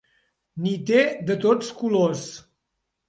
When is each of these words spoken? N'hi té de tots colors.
N'hi 0.63 0.71
té 0.87 1.03
de 1.29 1.35
tots 1.45 1.71
colors. 1.83 2.25